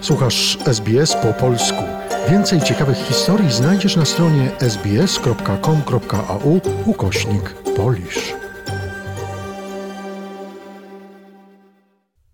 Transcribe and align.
Słuchasz 0.00 0.58
SBS 0.66 1.16
po 1.16 1.32
polsku. 1.32 1.84
Więcej 2.30 2.60
ciekawych 2.60 2.96
historii 2.96 3.52
znajdziesz 3.52 3.96
na 3.96 4.04
stronie 4.04 4.50
sbs.com.au 4.60 6.60
ukośnik 6.86 7.54
polisz. 7.76 8.34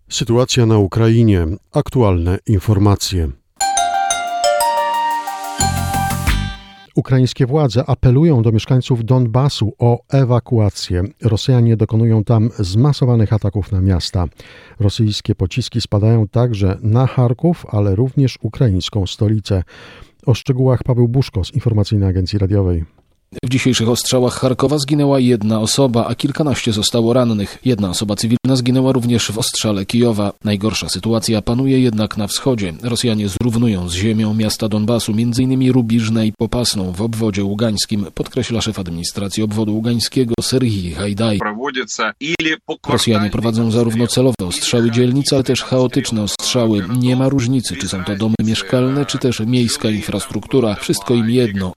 Sytuacja 0.09 0.67
na 0.67 0.79
Ukrainie. 0.79 1.47
Aktualne 1.73 2.39
informacje. 2.47 3.29
Ukraińskie 6.99 7.47
władze 7.47 7.85
apelują 7.87 8.43
do 8.43 8.53
mieszkańców 8.53 9.05
Donbasu 9.05 9.73
o 9.79 9.99
ewakuację. 10.09 11.03
Rosjanie 11.23 11.77
dokonują 11.77 12.25
tam 12.25 12.51
zmasowanych 12.59 13.33
ataków 13.33 13.73
na 13.73 13.81
miasta. 13.81 14.25
Rosyjskie 14.81 15.35
pociski 15.35 15.81
spadają 15.81 16.29
także 16.29 16.79
na 16.83 17.07
Charków, 17.07 17.67
ale 17.69 17.95
również 17.95 18.39
ukraińską 18.43 19.07
stolicę. 19.07 19.63
O 20.27 20.35
szczegółach 20.35 20.83
Paweł 20.83 21.09
Buszko 21.09 21.45
z 21.45 21.55
Informacyjnej 21.55 22.09
Agencji 22.09 22.39
Radiowej. 22.39 22.85
W 23.45 23.49
dzisiejszych 23.49 23.89
ostrzałach 23.89 24.35
Charkowa 24.35 24.79
zginęła 24.79 25.21
jedna 25.21 25.61
osoba, 25.61 26.07
a 26.07 26.15
kilkanaście 26.15 26.73
zostało 26.73 27.13
rannych. 27.13 27.59
Jedna 27.65 27.91
osoba 27.91 28.17
cywilna 28.17 28.57
zginęła 28.57 28.93
również 28.93 29.33
w 29.33 29.39
ostrzale 29.39 29.87
Kijowa. 29.87 30.33
Najgorsza 30.45 30.89
sytuacja 30.89 31.43
panuje 31.43 31.81
jednak 31.81 32.17
na 32.17 32.27
wschodzie. 32.27 32.75
Rosjanie 32.83 33.29
zrównują 33.29 33.89
z 33.89 33.95
ziemią 33.95 34.35
miasta 34.35 34.69
Donbasu, 34.69 35.13
m.in. 35.13 35.73
Rubiżne 35.73 36.27
i 36.27 36.33
Popasną 36.33 36.93
w 36.93 37.03
obwodzie 37.03 37.45
ługańskim, 37.45 38.07
podkreśla 38.15 38.61
szef 38.61 38.79
administracji 38.79 39.43
obwodu 39.43 39.75
ługańskiego 39.75 40.35
Serhii 40.43 40.95
Hajdaj. 40.95 41.41
Rosjanie 42.89 43.31
prowadzą 43.31 43.71
zarówno 43.71 44.07
celowe 44.07 44.47
ostrzały 44.47 44.91
dzielnic, 44.91 45.33
ale 45.33 45.45
też 45.45 45.63
chaotyczne 45.63 46.23
ostrzały 46.23 46.38
strzały. 46.49 46.85
Nie 46.99 47.17
ma 47.17 47.29
różnicy, 47.29 47.77
czy 47.77 47.89
są 47.89 48.05
to 48.05 48.17
domy 48.17 48.35
mieszkalne, 48.43 49.07
czy 49.07 49.19
też 49.19 49.41
miejska 49.41 49.91
infrastruktura. 49.91 50.75
Wszystko 50.75 51.15
im 51.15 51.31
jedno. 51.31 51.73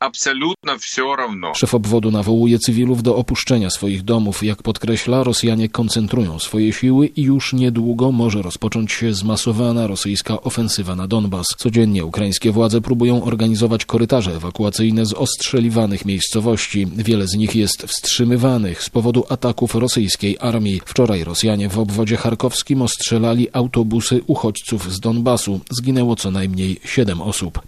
Szef 1.55 1.73
obwodu 1.73 2.11
nawołuje 2.11 2.59
cywilów 2.59 3.03
do 3.03 3.15
opuszczenia 3.15 3.69
swoich 3.69 4.03
domów. 4.03 4.43
Jak 4.43 4.63
podkreśla, 4.63 5.23
Rosjanie 5.23 5.69
koncentrują 5.69 6.39
swoje 6.39 6.73
siły 6.73 7.07
i 7.07 7.21
już 7.21 7.53
niedługo 7.53 8.11
może 8.11 8.41
rozpocząć 8.41 8.91
się 8.91 9.13
zmasowana 9.13 9.87
rosyjska 9.87 10.41
ofensywa 10.41 10.95
na 10.95 11.07
Donbas. 11.07 11.47
Codziennie 11.57 12.05
ukraińskie 12.05 12.51
władze 12.51 12.81
próbują 12.81 13.23
organizować 13.23 13.85
korytarze 13.85 14.35
ewakuacyjne 14.35 15.05
z 15.05 15.13
ostrzeliwanych 15.13 16.05
miejscowości. 16.05 16.87
Wiele 16.95 17.27
z 17.27 17.35
nich 17.35 17.55
jest 17.55 17.83
wstrzymywanych 17.83 18.83
z 18.83 18.89
powodu 18.89 19.25
ataków 19.29 19.75
rosyjskiej 19.75 20.37
armii. 20.39 20.81
Wczoraj 20.85 21.23
Rosjanie 21.23 21.69
w 21.69 21.79
obwodzie 21.79 22.17
charkowskim 22.17 22.81
ostrzelali 22.81 23.47
autobusy 23.53 24.21
uchodźców 24.27 24.60
z 24.89 24.99
Donbasu. 24.99 25.59
Zginęło 25.69 26.15
co 26.15 26.31
najmniej 26.31 26.79
siedem 26.85 27.21
osób. 27.21 27.61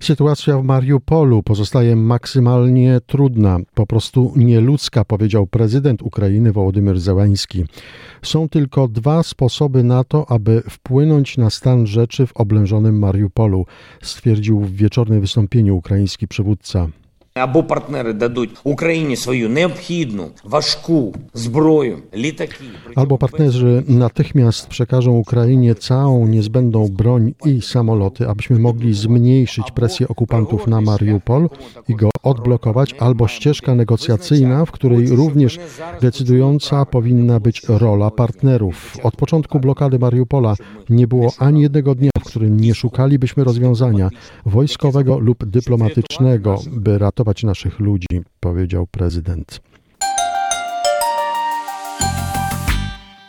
Sytuacja 0.00 0.58
w 0.58 0.64
Mariupolu 0.64 1.42
pozostaje 1.42 1.96
maksymalnie 1.96 3.00
trudna, 3.06 3.58
po 3.74 3.86
prostu 3.86 4.32
nieludzka, 4.36 5.04
powiedział 5.04 5.46
prezydent 5.46 6.02
Ukrainy 6.02 6.52
Wołodymyr 6.52 7.00
Zełański. 7.00 7.64
Są 8.22 8.48
tylko 8.48 8.88
dwa 8.88 9.22
sposoby 9.22 9.84
na 9.84 10.04
to, 10.04 10.30
aby 10.30 10.62
wpłynąć 10.70 11.36
na 11.36 11.50
stan 11.50 11.86
rzeczy 11.86 12.26
w 12.26 12.36
oblężonym 12.36 12.98
Mariupolu, 12.98 13.66
stwierdził 14.02 14.60
w 14.60 14.72
wieczornym 14.72 15.20
wystąpieniu 15.20 15.76
ukraiński 15.76 16.28
przywódca 16.28 16.88
Або 17.35 17.63
партнери 17.63 18.13
дадуть 18.13 18.49
Україні 18.63 19.15
свою 19.15 19.49
необхідну 19.49 20.27
важку 20.43 21.13
зброю, 21.33 21.97
літаки. 22.15 22.55
Albo 22.95 23.17
partnerzy 23.17 23.83
natychmiast 23.87 24.67
przekażą 24.67 25.11
Ukrainie 25.11 25.75
całą 25.75 26.27
niezbędną 26.27 26.87
broń 26.87 27.33
i 27.45 27.61
samoloty, 27.61 28.27
abyśmy 28.29 28.59
mogli 28.59 28.93
zmniejszyć 28.93 29.71
presję 29.71 30.07
okupantów 30.07 30.67
na 30.67 30.81
Mariupol 30.81 31.49
i 31.87 31.95
go 31.95 32.09
odblokować, 32.23 32.95
albo 32.99 33.27
ścieżka 33.27 33.75
negocjacyjna, 33.75 34.65
w 34.65 34.71
której 34.71 35.07
również 35.09 35.59
decydująca 36.01 36.85
powinna 36.85 37.39
być 37.39 37.61
rola 37.67 38.11
partnerów. 38.11 38.97
Od 39.03 39.15
początku 39.15 39.59
blokady 39.59 39.99
Mariupola 39.99 40.55
nie 40.89 41.07
było 41.07 41.31
ani 41.37 41.61
jednego 41.61 41.95
dnia, 41.95 42.11
w 42.19 42.23
którym 42.23 42.59
nie 42.59 42.73
szukalibyśmy 42.75 43.43
rozwiązania 43.43 44.09
wojskowego 44.45 45.19
lub 45.19 45.45
dyplomatycznego, 45.45 46.59
by 46.71 46.97
ratować 47.26 47.42
naszych 47.42 47.80
ludzi, 47.80 48.22
powiedział 48.40 48.86
prezydent. 48.86 49.60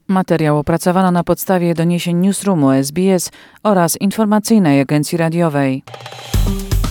Materiał 0.08 0.58
opracowano 0.58 1.12
na 1.12 1.24
podstawie 1.24 1.74
doniesień 1.74 2.18
Newsroomu 2.18 2.72
SBS 2.72 3.31
oraz 3.63 4.02
Informacyjnej 4.02 4.81
Agencji 4.81 5.18
Radiowej. 5.18 5.84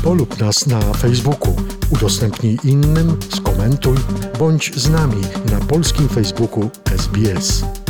Polub 0.05 0.41
nas 0.41 0.67
na 0.67 0.81
Facebooku, 0.81 1.57
udostępnij 1.91 2.59
innym, 2.65 3.17
skomentuj, 3.29 3.97
bądź 4.39 4.75
z 4.75 4.91
nami 4.91 5.23
na 5.53 5.67
polskim 5.67 6.09
Facebooku 6.09 6.71
SBS. 6.85 7.86